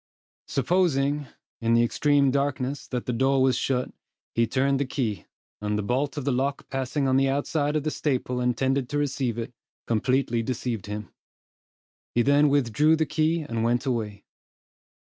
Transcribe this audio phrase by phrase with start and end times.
[0.47, 1.27] Supposing,
[1.59, 3.91] in the extreme darkness, that the door was shut,
[4.33, 5.27] he turned the key;
[5.61, 8.97] and the bolt of the lock passing on the outside of the staple intended to
[8.97, 9.53] receive it,
[9.85, 11.11] completely deceived him.
[12.15, 14.25] He then withdrew the key, and went away.